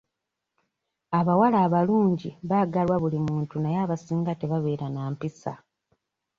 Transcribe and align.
Abawala 1.19 1.57
abalungi 1.67 2.29
baagalwa 2.49 2.95
buli 3.03 3.19
muntu 3.27 3.55
naye 3.59 3.77
abasinga 3.85 4.31
tebabeera 4.39 4.87
na 4.91 5.01
mpisa. 5.13 5.53